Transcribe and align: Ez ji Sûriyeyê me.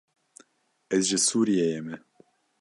Ez 0.95 1.03
ji 1.09 1.19
Sûriyeyê 1.27 1.81
me. 1.85 1.95